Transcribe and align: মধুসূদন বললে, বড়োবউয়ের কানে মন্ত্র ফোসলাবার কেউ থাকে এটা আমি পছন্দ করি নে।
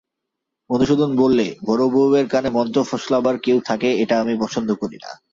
মধুসূদন 0.69 1.11
বললে, 1.15 1.55
বড়োবউয়ের 1.65 2.27
কানে 2.27 2.49
মন্ত্র 2.49 2.79
ফোসলাবার 2.83 3.35
কেউ 3.39 3.57
থাকে 3.65 3.89
এটা 3.97 4.15
আমি 4.21 4.33
পছন্দ 4.41 4.69
করি 4.75 4.97
নে। 4.97 5.11